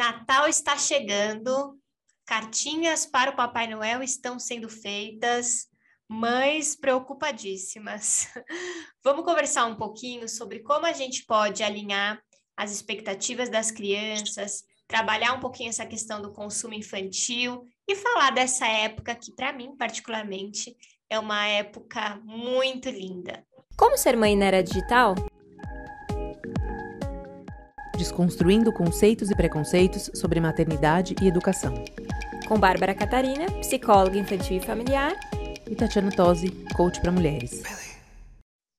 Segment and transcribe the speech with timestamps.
[0.00, 1.78] Natal está chegando,
[2.24, 5.66] cartinhas para o Papai Noel estão sendo feitas,
[6.08, 8.30] mães preocupadíssimas.
[9.04, 12.18] Vamos conversar um pouquinho sobre como a gente pode alinhar
[12.56, 18.66] as expectativas das crianças, trabalhar um pouquinho essa questão do consumo infantil e falar dessa
[18.66, 20.74] época que, para mim, particularmente,
[21.10, 23.46] é uma época muito linda.
[23.76, 25.14] Como ser mãe na era digital?
[28.00, 31.74] Desconstruindo conceitos e preconceitos sobre maternidade e educação.
[32.48, 35.12] Com Bárbara Catarina, psicóloga infantil e familiar.
[35.68, 37.62] E Tatiana Tosi, coach para mulheres.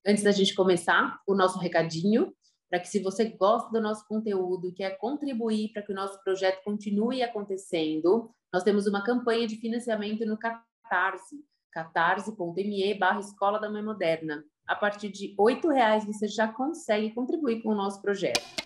[0.03, 2.34] Antes da gente começar, o nosso recadinho
[2.67, 6.20] para que se você gosta do nosso conteúdo e quer contribuir para que o nosso
[6.23, 11.35] projeto continue acontecendo, nós temos uma campanha de financiamento no Catarse,
[11.71, 14.43] catarse.me barra Escola da Mãe Moderna.
[14.67, 18.62] A partir de R$ reais você já consegue contribuir com o nosso projeto.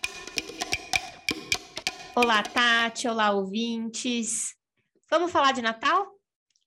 [2.18, 3.10] Olá, Tati.
[3.10, 4.55] Olá, ouvintes.
[5.12, 6.08] Vamos falar de Natal?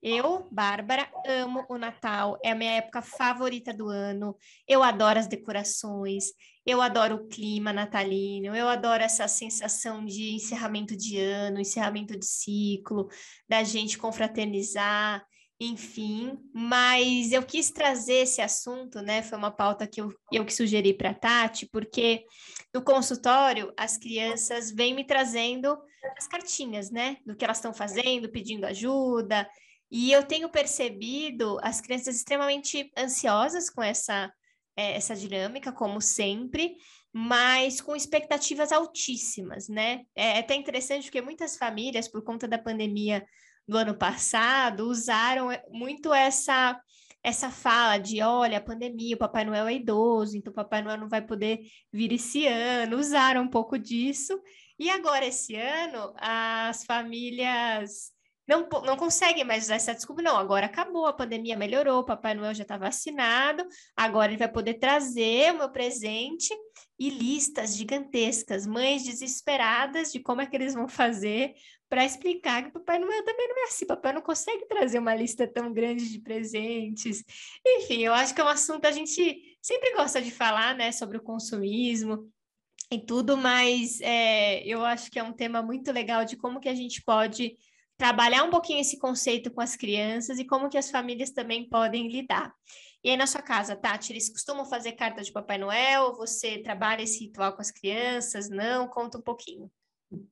[0.02, 4.36] Eu, Bárbara, amo o Natal, é a minha época favorita do ano.
[4.69, 6.26] Eu adoro as decorações,
[6.66, 12.26] eu adoro o clima natalino, eu adoro essa sensação de encerramento de ano, encerramento de
[12.26, 13.08] ciclo,
[13.48, 15.24] da gente confraternizar,
[15.60, 16.38] enfim.
[16.54, 19.22] Mas eu quis trazer esse assunto, né?
[19.22, 20.12] Foi uma pauta que eu,
[20.44, 22.24] que sugeri para a Tati, porque
[22.72, 25.76] no consultório as crianças vêm me trazendo
[26.16, 27.16] as cartinhas, né?
[27.26, 29.48] Do que elas estão fazendo, pedindo ajuda.
[29.90, 34.32] E eu tenho percebido as crianças extremamente ansiosas com essa,
[34.76, 36.76] é, essa dinâmica, como sempre,
[37.12, 40.02] mas com expectativas altíssimas, né?
[40.14, 43.26] É, é até interessante porque muitas famílias, por conta da pandemia
[43.69, 46.80] do ano passado, usaram é, muito essa
[47.22, 50.97] essa fala de, olha, a pandemia, o Papai Noel é idoso, então o Papai Noel
[50.98, 51.60] não vai poder
[51.92, 54.41] vir esse ano, usaram um pouco disso.
[54.78, 58.12] E agora, esse ano, as famílias
[58.48, 62.54] não, não conseguem mais usar essa desculpa, não, agora acabou, a pandemia melhorou, Papai Noel
[62.54, 63.62] já está vacinado,
[63.94, 66.48] agora ele vai poder trazer o meu presente
[66.98, 71.53] e listas gigantescas, mães desesperadas de como é que eles vão fazer
[71.91, 75.47] para explicar que Papai Noel também não é assim, papai não consegue trazer uma lista
[75.47, 77.25] tão grande de presentes.
[77.66, 81.16] Enfim, eu acho que é um assunto a gente sempre gosta de falar, né, sobre
[81.16, 82.30] o consumismo,
[82.91, 86.69] e tudo, mas é, eu acho que é um tema muito legal de como que
[86.69, 87.56] a gente pode
[87.98, 92.09] trabalhar um pouquinho esse conceito com as crianças e como que as famílias também podem
[92.09, 92.54] lidar.
[93.03, 96.14] E aí, na sua casa, Tati, eles costumam fazer carta de Papai Noel?
[96.16, 98.48] Você trabalha esse ritual com as crianças?
[98.48, 98.88] Não?
[98.88, 99.70] Conta um pouquinho.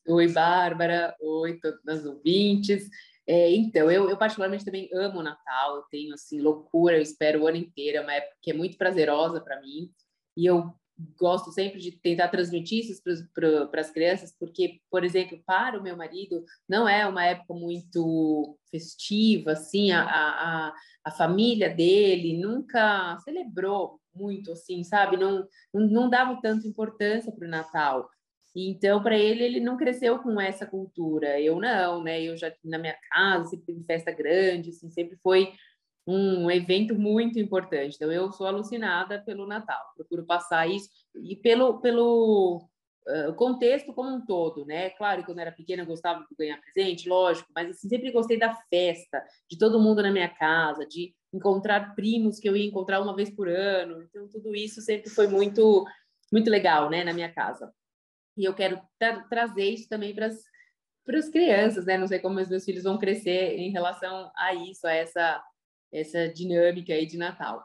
[0.07, 1.15] Oi, Bárbara.
[1.21, 2.89] Oi, todos os ouvintes.
[3.27, 5.77] É, então, eu, eu, particularmente também amo o Natal.
[5.77, 6.97] Eu tenho, assim, loucura.
[6.97, 7.99] Eu espero o ano inteiro.
[7.99, 9.91] É uma época que é muito prazerosa para mim.
[10.37, 10.73] E eu
[11.19, 13.03] gosto sempre de tentar transmitir isso
[13.35, 18.59] para as crianças, porque, por exemplo, para o meu marido, não é uma época muito
[18.71, 20.75] festiva, assim, a, a,
[21.05, 25.17] a família dele nunca celebrou muito, assim, sabe?
[25.17, 28.09] Não, não, não dava tanta importância para o Natal.
[28.55, 31.39] Então, para ele, ele não cresceu com essa cultura.
[31.39, 32.23] Eu não, né?
[32.23, 35.53] Eu já na minha casa, sempre teve festa grande, assim, sempre foi
[36.07, 37.97] um evento muito importante.
[37.97, 42.63] Então, eu sou alucinada pelo Natal, procuro passar isso e pelo, pelo
[43.09, 44.91] uh, contexto como um todo, né?
[44.91, 48.13] Claro que quando eu era pequena eu gostava de ganhar presente, lógico, mas assim, sempre
[48.13, 52.67] gostei da festa, de todo mundo na minha casa, de encontrar primos que eu ia
[52.67, 54.03] encontrar uma vez por ano.
[54.03, 55.85] Então, tudo isso sempre foi muito,
[56.33, 57.73] muito legal, né, na minha casa.
[58.37, 61.99] E eu quero tra trazer isso também para as crianças, né?
[61.99, 65.43] Não sei como os meus filhos vão crescer em relação a isso, a essa
[65.97, 67.65] essa dinâmica aí de Natal.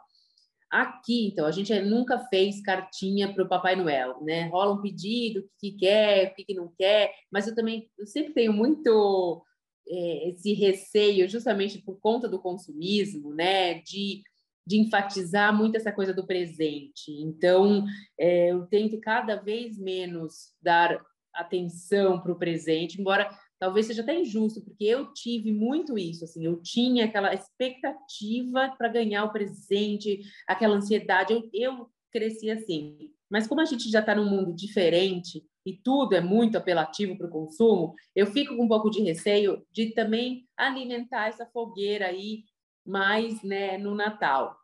[0.72, 4.48] Aqui, então, a gente nunca fez cartinha para o Papai Noel, né?
[4.48, 7.90] Rola um pedido, o que, que quer, o que, que não quer, mas eu também
[7.98, 9.44] eu sempre tenho muito
[9.86, 13.82] é, esse receio, justamente por conta do consumismo, né?
[13.82, 14.24] De,
[14.66, 17.12] de enfatizar muito essa coisa do presente.
[17.20, 17.86] Então,
[18.18, 20.98] é, eu tento cada vez menos dar
[21.34, 23.30] atenção para o presente, embora
[23.62, 28.88] talvez seja até injusto, porque eu tive muito isso, assim, eu tinha aquela expectativa para
[28.88, 33.12] ganhar o presente, aquela ansiedade, eu, eu cresci assim.
[33.30, 37.28] Mas como a gente já está num mundo diferente e tudo é muito apelativo para
[37.28, 42.46] o consumo, eu fico com um pouco de receio de também alimentar essa fogueira aí
[42.84, 44.58] mais né, no Natal.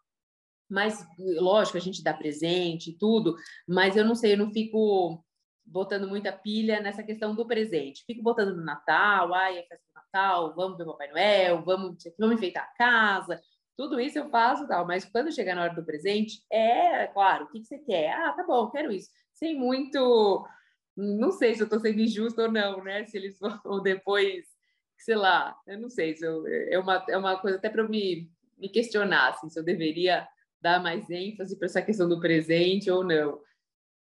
[0.68, 3.36] Mas, lógico, a gente dá presente e tudo,
[3.68, 5.24] mas eu não sei, eu não fico
[5.68, 8.06] botando muita pilha nessa questão do presente.
[8.06, 12.04] Fico botando no Natal, ai, é festa do Natal, vamos ver o Papai Noel, vamos,
[12.18, 13.42] vamos enfeitar a casa.
[13.76, 17.48] Tudo isso eu faço, tal, mas quando chegar na hora do presente, é, claro, o
[17.50, 18.12] que, que você quer?
[18.12, 19.10] Ah, tá bom, quero isso.
[19.34, 20.48] Sem muito
[20.98, 23.06] não sei se eu estou sendo injusto ou não, né?
[23.06, 24.46] Se eles vão depois,
[24.98, 28.32] sei lá, eu não sei se eu, é, uma, é uma coisa até para me,
[28.58, 30.28] me questionar, assim, se eu deveria
[30.60, 33.40] dar mais ênfase para essa questão do presente ou não.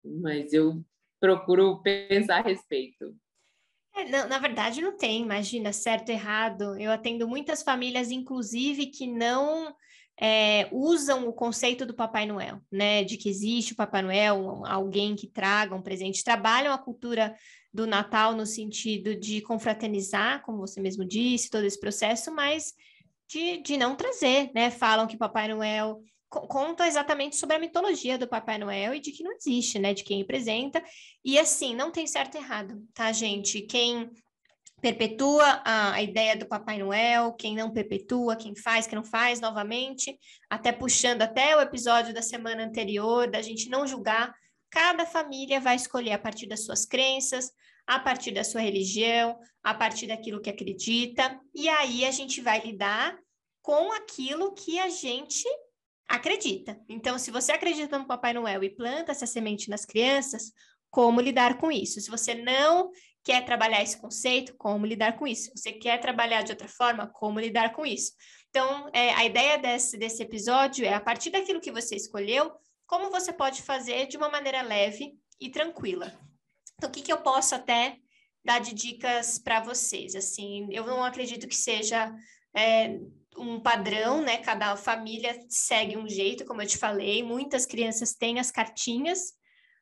[0.04, 0.82] Mas eu
[1.20, 3.16] procuro pensar a respeito.
[3.96, 6.80] É, não, na verdade, não tem, imagina, certo, errado.
[6.80, 9.74] Eu atendo muitas famílias, inclusive, que não
[10.20, 13.04] é, usam o conceito do Papai Noel, né?
[13.04, 17.36] De que existe o Papai Noel, alguém que traga um presente, trabalham a cultura
[17.74, 22.74] do Natal no sentido de confraternizar, como você mesmo disse, todo esse processo, mas
[23.28, 24.70] de, de não trazer, né?
[24.72, 29.24] Falam que Papai Noel conta exatamente sobre a mitologia do Papai Noel e de que
[29.24, 29.94] não existe, né?
[29.94, 30.84] De quem representa.
[31.24, 33.62] E assim, não tem certo e errado, tá, gente?
[33.62, 34.10] Quem
[34.82, 39.40] perpetua a, a, ideia do Papai Noel, quem não perpetua, quem faz, quem não faz,
[39.40, 40.18] novamente,
[40.50, 44.34] até puxando até o episódio da semana anterior, da gente não julgar,
[44.70, 47.52] cada família vai escolher a partir das suas crenças,
[47.88, 52.60] a partir da sua religião, a partir daquilo que acredita, e aí a gente vai
[52.60, 53.18] lidar
[53.62, 55.48] com aquilo que a gente
[56.08, 56.80] acredita.
[56.88, 60.52] Então, se você acredita no Papai Noel e planta essa semente nas crianças,
[60.90, 62.00] como lidar com isso?
[62.00, 62.92] Se você não
[63.24, 65.52] quer trabalhar esse conceito, como lidar com isso?
[65.56, 68.14] Você quer trabalhar de outra forma, como lidar com isso?
[68.50, 72.52] Então, é, a ideia desse, desse episódio é, a partir daquilo que você escolheu,
[72.86, 76.18] como você pode fazer de uma maneira leve e tranquila.
[76.76, 77.98] Então, o que, que eu posso até
[78.44, 80.16] dar de dicas para vocês?
[80.16, 82.16] Assim, eu não acredito que seja
[82.56, 82.98] é,
[83.38, 84.38] um padrão, né?
[84.38, 87.24] Cada família segue um jeito, como eu te falei.
[87.24, 89.38] Muitas crianças têm as cartinhas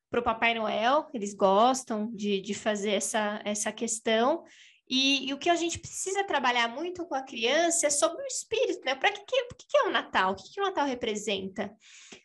[0.09, 4.43] para o Papai Noel, eles gostam de, de fazer essa, essa questão.
[4.87, 8.27] E, e, o que a gente precisa trabalhar muito com a criança é sobre o
[8.27, 8.93] espírito, né?
[8.93, 10.31] Para que, que, que, é o Natal?
[10.31, 11.75] O que, que o Natal representa?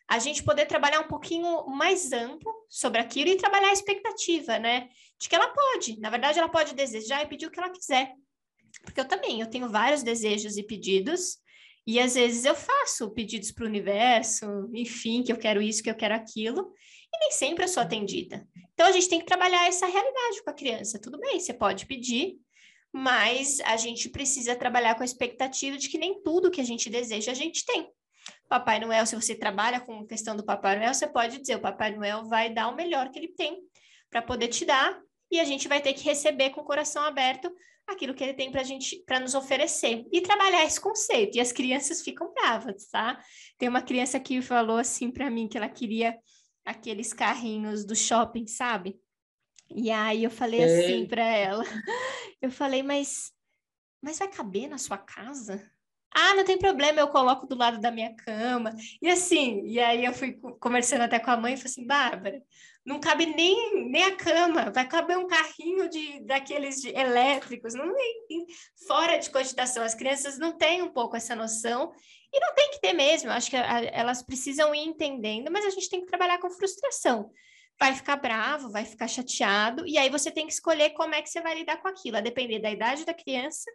[0.06, 4.88] A gente poder trabalhar um pouquinho mais amplo sobre aquilo e trabalhar a expectativa, né?
[5.18, 8.12] De que ela pode, na verdade, ela pode desejar e pedir o que ela quiser.
[8.82, 11.38] Porque eu também, eu tenho vários desejos e pedidos,
[11.86, 15.90] e às vezes eu faço pedidos para o universo, enfim, que eu quero isso, que
[15.90, 16.72] eu quero aquilo,
[17.12, 18.46] e nem sempre eu sou atendida.
[18.72, 21.00] Então a gente tem que trabalhar essa realidade com a criança.
[21.00, 22.36] Tudo bem, você pode pedir,
[22.92, 26.90] mas a gente precisa trabalhar com a expectativa de que nem tudo que a gente
[26.90, 27.88] deseja a gente tem.
[28.48, 31.60] Papai Noel, se você trabalha com a questão do Papai Noel, você pode dizer: o
[31.60, 33.58] Papai Noel vai dar o melhor que ele tem
[34.10, 35.00] para poder te dar,
[35.30, 37.50] e a gente vai ter que receber com o coração aberto
[37.86, 41.36] aquilo que ele tem para gente para nos oferecer e trabalhar esse conceito.
[41.36, 43.22] E as crianças ficam bravas, tá?
[43.58, 46.16] Tem uma criança que falou assim para mim que ela queria
[46.64, 48.98] aqueles carrinhos do shopping, sabe?
[49.74, 51.64] E aí eu falei assim para ela.
[52.42, 53.32] Eu falei, mas
[54.02, 55.70] mas vai caber na sua casa?
[56.12, 58.74] Ah, não tem problema, eu coloco do lado da minha cama.
[59.00, 62.42] E assim, e aí eu fui conversando até com a mãe e falei assim, Bárbara,
[62.84, 67.94] não cabe nem, nem a cama, vai caber um carrinho de daqueles de elétricos, não
[67.94, 68.46] tem,
[68.88, 69.82] fora de cogitação.
[69.84, 71.92] As crianças não têm um pouco essa noção
[72.32, 73.30] e não tem que ter mesmo.
[73.30, 77.30] Acho que a, elas precisam ir entendendo, mas a gente tem que trabalhar com frustração.
[77.80, 81.30] Vai ficar bravo, vai ficar chateado, e aí você tem que escolher como é que
[81.30, 83.70] você vai lidar com aquilo, a depender da idade da criança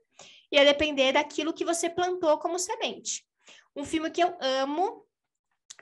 [0.51, 3.25] e a depender daquilo que você plantou como semente.
[3.75, 5.05] Um filme que eu amo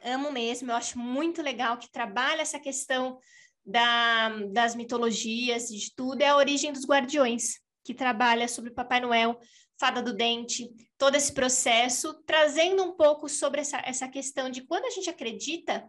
[0.03, 3.17] amo mesmo, eu acho muito legal que trabalha essa questão
[3.65, 8.99] da, das mitologias e de tudo, é a origem dos guardiões, que trabalha sobre Papai
[8.99, 9.39] Noel,
[9.79, 14.85] Fada do Dente, todo esse processo, trazendo um pouco sobre essa, essa questão de quando
[14.85, 15.87] a gente acredita,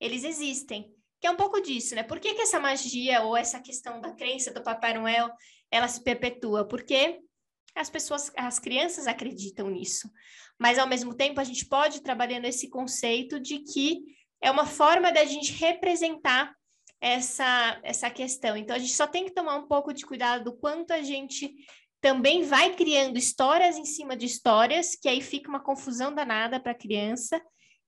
[0.00, 0.92] eles existem.
[1.20, 2.02] Que é um pouco disso, né?
[2.02, 5.30] Por que, que essa magia ou essa questão da crença do Papai Noel,
[5.70, 6.66] ela se perpetua?
[6.66, 7.20] Porque
[7.74, 10.10] as pessoas, as crianças acreditam nisso.
[10.58, 14.02] Mas, ao mesmo tempo, a gente pode ir trabalhando esse conceito de que
[14.40, 16.52] é uma forma da gente representar
[17.00, 18.56] essa, essa questão.
[18.56, 21.54] Então, a gente só tem que tomar um pouco de cuidado do quanto a gente
[22.00, 26.72] também vai criando histórias em cima de histórias, que aí fica uma confusão danada para
[26.72, 27.40] a criança,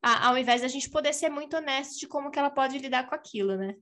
[0.03, 3.15] ao invés da gente poder ser muito honesto de como que ela pode lidar com
[3.15, 3.77] aquilo, né?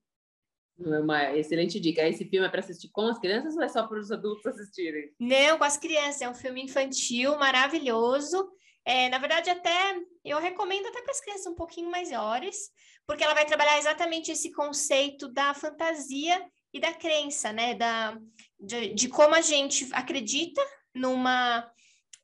[0.80, 2.06] É uma excelente dica.
[2.06, 5.12] Esse filme é para assistir com as crianças ou é só para os adultos assistirem?
[5.18, 6.22] Não, com as crianças.
[6.22, 8.48] É um filme infantil maravilhoso.
[8.84, 12.70] É, na verdade, até eu recomendo até para as crianças um pouquinho maiores,
[13.06, 16.40] porque ela vai trabalhar exatamente esse conceito da fantasia
[16.72, 17.74] e da crença, né?
[17.74, 18.16] Da,
[18.58, 20.62] de, de como a gente acredita
[20.94, 21.68] numa,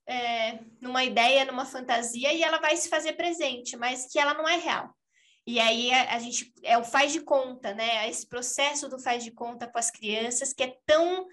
[0.06, 4.48] é, numa ideia, numa fantasia, e ela vai se fazer presente, mas que ela não
[4.48, 4.94] é real.
[5.46, 8.08] E aí a, a, gente é o faz de conta, né?
[8.08, 11.26] Esse processo do faz de conta com as crianças que é tão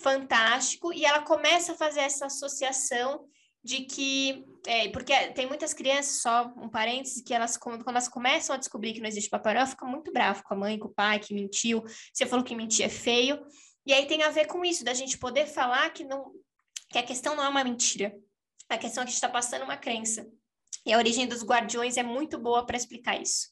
[0.00, 3.26] fantástico e ela começa a fazer essa associação
[3.62, 8.54] de que é, porque tem muitas crianças, só um parênteses, que elas, quando elas começam
[8.54, 10.94] a descobrir que não existe Papai Noel, ficam muito bravas com a mãe, com o
[10.94, 11.82] pai, que mentiu.
[12.12, 13.40] Você falou que mentir é feio.
[13.84, 16.32] E aí tem a ver com isso, da gente poder falar que, não,
[16.90, 18.16] que a questão não é uma mentira.
[18.68, 20.26] A questão é que está passando uma crença.
[20.84, 23.48] E a origem dos guardiões é muito boa para explicar isso.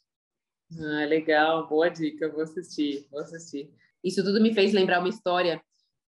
[0.72, 3.70] Ah, legal, boa dica, vou assistir, vou assistir.
[4.02, 5.62] Isso tudo me fez lembrar uma história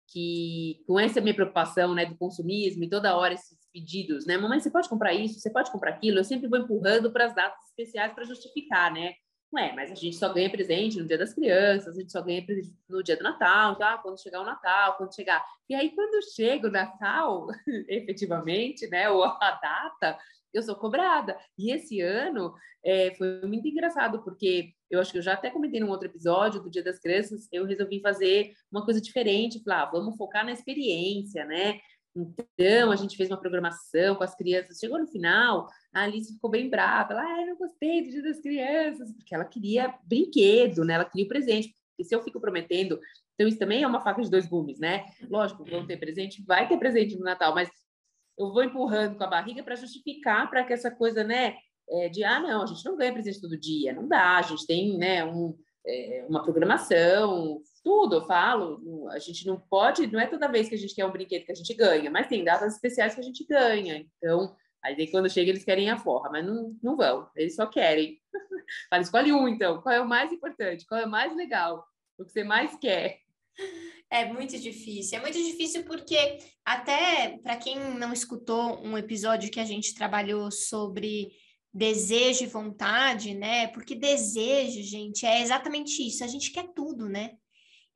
[0.09, 4.61] que, com essa minha preocupação, né, do consumismo e toda hora esses pedidos, né, mamãe,
[4.61, 7.65] você pode comprar isso, você pode comprar aquilo, eu sempre vou empurrando para as datas
[7.69, 9.15] especiais para justificar, né?
[9.57, 12.45] Ué, mas a gente só ganha presente no dia das crianças, a gente só ganha
[12.45, 15.43] presente no dia do Natal, então, ah, quando chegar o Natal, quando chegar.
[15.67, 17.47] E aí, quando chega o Natal,
[17.89, 20.19] efetivamente, né, ou a data,
[20.53, 21.39] eu sou cobrada.
[21.57, 25.81] E esse ano é, foi muito engraçado, porque eu acho que eu já até comentei
[25.81, 29.91] num outro episódio do Dia das Crianças, eu resolvi fazer uma coisa diferente, falar, ah,
[29.91, 31.81] vamos focar na experiência, né?
[32.17, 34.79] Então, a gente fez uma programação com as crianças.
[34.79, 37.13] Chegou no final, a Alice ficou bem brava.
[37.13, 40.95] Ela, ah, eu não gostei do Dia das Crianças, porque ela queria brinquedo, né?
[40.95, 41.75] Ela queria o presente.
[41.99, 42.99] E se eu fico prometendo,
[43.35, 45.05] então isso também é uma faca de dois gumes, né?
[45.29, 47.69] Lógico, vão ter presente, vai ter presente no Natal, mas
[48.39, 51.57] eu vou empurrando com a barriga para justificar para que essa coisa, né,
[51.89, 54.67] é, de ah, não, a gente não ganha presente todo dia, não dá, a gente
[54.67, 55.57] tem, né, um,
[55.87, 60.75] é, uma programação, tudo, eu falo, a gente não pode, não é toda vez que
[60.75, 63.23] a gente quer um brinquedo que a gente ganha, mas tem datas especiais que a
[63.23, 67.55] gente ganha, então, aí quando chega eles querem a forra, mas não, não vão, eles
[67.55, 68.21] só querem.
[68.91, 71.87] Fala, escolhe um então, qual é o mais importante, qual é o mais legal,
[72.19, 73.21] o que você mais quer.
[74.11, 75.19] É muito difícil.
[75.19, 80.51] É muito difícil porque, até para quem não escutou um episódio que a gente trabalhou
[80.51, 81.31] sobre
[81.73, 83.69] desejo e vontade, né?
[83.69, 86.25] Porque desejo, gente, é exatamente isso.
[86.25, 87.37] A gente quer tudo, né?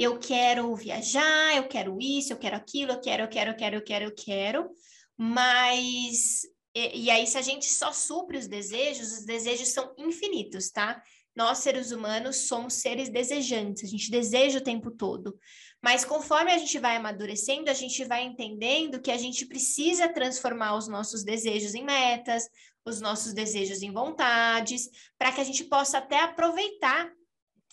[0.01, 3.77] Eu quero viajar, eu quero isso, eu quero aquilo, eu quero, eu quero, eu quero,
[3.77, 4.71] eu quero, eu quero.
[5.15, 6.41] Mas
[6.75, 11.03] e, e aí, se a gente só supre os desejos, os desejos são infinitos, tá?
[11.35, 15.39] Nós, seres humanos, somos seres desejantes, a gente deseja o tempo todo.
[15.83, 20.77] Mas conforme a gente vai amadurecendo, a gente vai entendendo que a gente precisa transformar
[20.77, 22.49] os nossos desejos em metas,
[22.85, 24.89] os nossos desejos em vontades,
[25.19, 27.11] para que a gente possa até aproveitar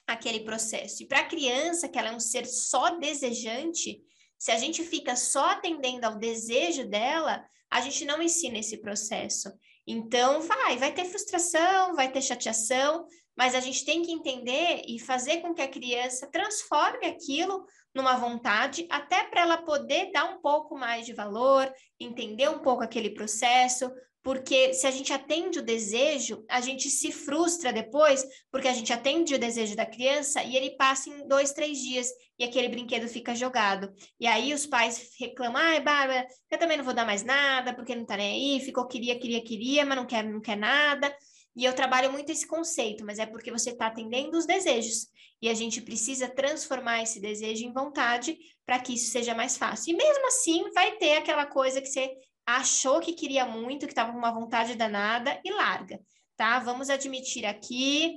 [0.07, 1.03] aquele processo.
[1.03, 4.01] E para a criança, que ela é um ser só desejante,
[4.37, 9.51] se a gente fica só atendendo ao desejo dela, a gente não ensina esse processo.
[9.85, 13.05] Então, vai, vai ter frustração, vai ter chateação,
[13.37, 18.15] mas a gente tem que entender e fazer com que a criança transforme aquilo numa
[18.15, 23.11] vontade, até para ela poder dar um pouco mais de valor, entender um pouco aquele
[23.11, 23.91] processo,
[24.27, 28.91] porque se a gente atende o desejo, a gente se frustra depois, porque a gente
[28.91, 33.07] atende o desejo da criança e ele passa em dois, três dias e aquele brinquedo
[33.07, 33.89] fica jogado.
[34.19, 37.95] E aí os pais reclamam, ai, Bárbara, eu também não vou dar mais nada, porque
[37.95, 41.15] não tá nem aí, ficou, queria, queria, queria, mas não quer, não quer nada.
[41.55, 45.07] E eu trabalho muito esse conceito, mas é porque você está atendendo os desejos.
[45.41, 49.93] E a gente precisa transformar esse desejo em vontade para que isso seja mais fácil.
[49.93, 52.13] E mesmo assim, vai ter aquela coisa que você
[52.47, 55.99] achou que queria muito, que estava com uma vontade danada e larga,
[56.37, 56.57] tá?
[56.59, 58.15] Vamos admitir aqui,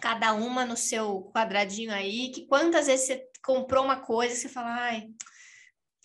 [0.00, 4.48] cada uma no seu quadradinho aí, que quantas vezes você comprou uma coisa e você
[4.48, 5.08] fala, ai,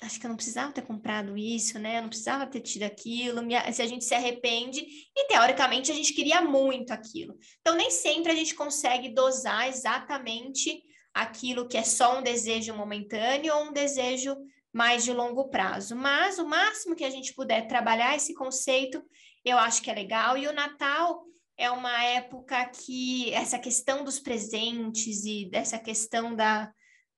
[0.01, 1.97] acho que eu não precisava ter comprado isso, né?
[1.97, 3.41] Eu não precisava ter tido aquilo.
[3.71, 4.85] Se a gente se arrepende
[5.15, 7.37] e teoricamente a gente queria muito aquilo.
[7.61, 10.83] Então nem sempre a gente consegue dosar exatamente
[11.13, 14.35] aquilo que é só um desejo momentâneo ou um desejo
[14.75, 15.95] mais de longo prazo.
[15.95, 19.01] Mas o máximo que a gente puder trabalhar esse conceito,
[19.45, 20.37] eu acho que é legal.
[20.37, 21.23] E o Natal
[21.57, 26.69] é uma época que essa questão dos presentes e dessa questão da,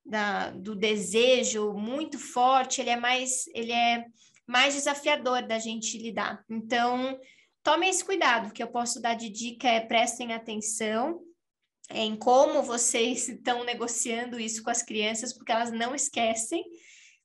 [0.06, 4.06] da, do desejo muito forte, ele é mais ele é
[4.46, 6.46] mais desafiador da gente lidar.
[6.48, 7.20] Então,
[7.64, 11.20] tomem esse cuidado, que eu posso dar de dica é prestem atenção
[11.90, 16.64] em como vocês estão negociando isso com as crianças, porque elas não esquecem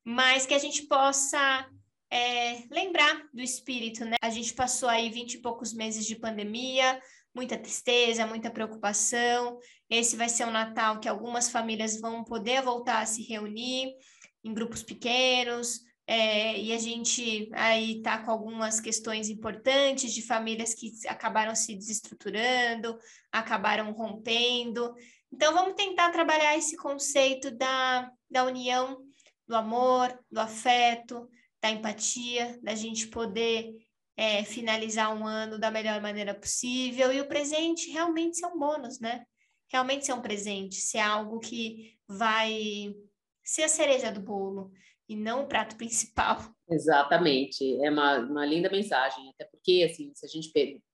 [0.04, 1.66] mas que a gente possa
[2.10, 4.16] é, lembrar do espírito, né?
[4.22, 7.00] A gente passou aí vinte e poucos meses de pandemia,
[7.34, 9.58] muita tristeza, muita preocupação.
[9.88, 13.94] Esse vai ser um Natal que algumas famílias vão poder voltar a se reunir
[14.44, 20.74] em grupos pequenos, é, e a gente aí tá com algumas questões importantes de famílias
[20.74, 22.98] que acabaram se desestruturando,
[23.30, 24.92] acabaram rompendo.
[25.32, 28.98] Então, vamos tentar trabalhar esse conceito da, da união
[29.46, 31.28] do amor, do afeto,
[31.62, 33.72] da empatia, da gente poder
[34.16, 39.00] é, finalizar um ano da melhor maneira possível e o presente realmente ser um bônus,
[39.00, 39.24] né?
[39.70, 42.94] Realmente ser um presente, ser algo que vai
[43.44, 44.70] ser a cereja do bolo.
[45.08, 46.38] e não o prato principal.
[46.70, 50.50] Exatamente, é uma, uma linda mensagem, até porque, assim, se a gente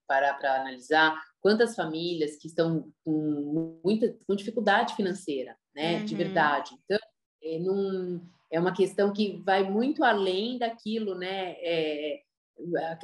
[0.07, 6.05] parar para analisar, quantas famílias que estão com muita com dificuldade financeira, né, uhum.
[6.05, 6.71] de verdade.
[6.83, 6.99] Então,
[7.43, 12.21] é, num, é uma questão que vai muito além daquilo, né, é,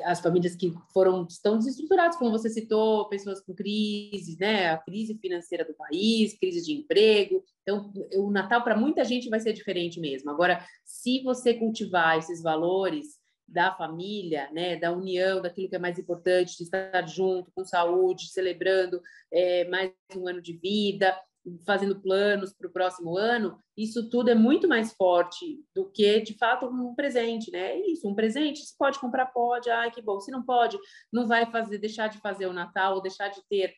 [0.04, 5.16] as famílias que foram estão desestruturadas, como você citou, pessoas com crise, né, a crise
[5.18, 7.44] financeira do país, crise de emprego.
[7.62, 10.30] Então, o Natal para muita gente vai ser diferente mesmo.
[10.30, 15.98] Agora, se você cultivar esses valores da família, né, da união, daquilo que é mais
[15.98, 21.16] importante, de estar junto, com saúde, celebrando é, mais um ano de vida,
[21.64, 26.34] fazendo planos para o próximo ano, isso tudo é muito mais forte do que, de
[26.38, 27.72] fato, um presente, né?
[27.72, 30.20] É isso, um presente, se pode comprar, pode, ai, que bom.
[30.20, 30.78] Se não pode,
[31.12, 33.74] não vai fazer, deixar de fazer o Natal, ou deixar de ter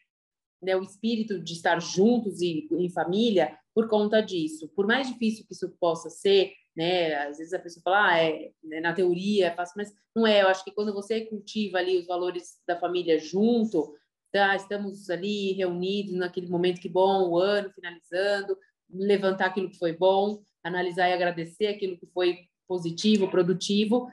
[0.63, 4.69] né, o espírito de estar juntos e em família por conta disso.
[4.75, 7.15] Por mais difícil que isso possa ser, né?
[7.15, 10.43] Às vezes a pessoa fala, ah, é, né, na teoria é fácil, mas não é.
[10.43, 13.95] Eu acho que quando você cultiva ali os valores da família junto,
[14.33, 18.57] tá, estamos ali reunidos naquele momento que bom, o ano finalizando,
[18.91, 24.11] levantar aquilo que foi bom, analisar e agradecer aquilo que foi positivo, produtivo,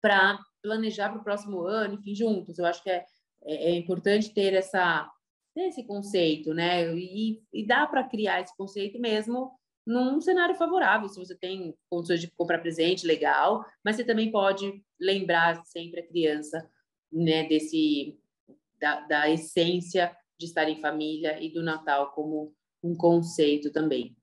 [0.00, 2.58] para planejar para o próximo ano, enfim, juntos.
[2.58, 3.04] Eu acho que é,
[3.44, 5.10] é, é importante ter essa
[5.54, 6.94] ter esse conceito, né?
[6.94, 9.52] E, e dá para criar esse conceito mesmo
[9.86, 11.08] num cenário favorável.
[11.08, 16.06] Se você tem condições de comprar presente, legal, mas você também pode lembrar sempre a
[16.06, 16.68] criança,
[17.10, 18.18] né, desse
[18.80, 24.16] da, da essência de estar em família e do Natal como um conceito também.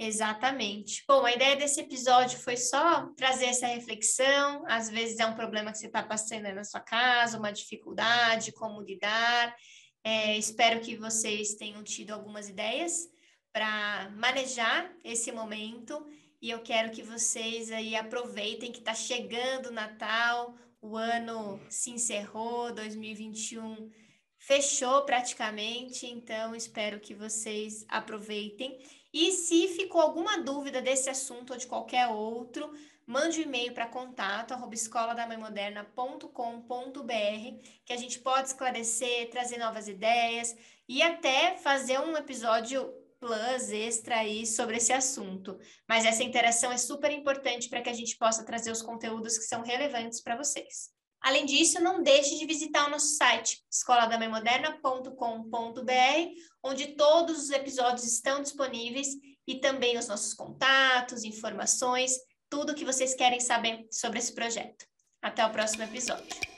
[0.00, 1.02] Exatamente.
[1.08, 4.64] Bom, a ideia desse episódio foi só trazer essa reflexão.
[4.68, 8.80] Às vezes é um problema que você está passando na sua casa, uma dificuldade, como
[8.80, 9.56] lidar.
[10.04, 13.08] É, espero que vocês tenham tido algumas ideias
[13.52, 16.06] para manejar esse momento.
[16.40, 21.90] E eu quero que vocês aí aproveitem que está chegando o Natal, o ano se
[21.90, 23.90] encerrou, 2021
[24.38, 28.78] fechou praticamente, então espero que vocês aproveitem.
[29.12, 32.72] E se ficou alguma dúvida desse assunto ou de qualquer outro,
[33.06, 40.56] mande um e-mail para contato arroba escoladamãemoderna.com.br que a gente pode esclarecer, trazer novas ideias
[40.88, 45.58] e até fazer um episódio plus extra aí sobre esse assunto.
[45.88, 49.44] Mas essa interação é super importante para que a gente possa trazer os conteúdos que
[49.44, 50.90] são relevantes para vocês.
[51.20, 56.30] Além disso, não deixe de visitar o nosso site, escoladamãemoderna.com.br,
[56.62, 59.08] onde todos os episódios estão disponíveis
[59.46, 62.12] e também os nossos contatos, informações,
[62.48, 64.86] tudo que vocês querem saber sobre esse projeto.
[65.20, 66.57] Até o próximo episódio.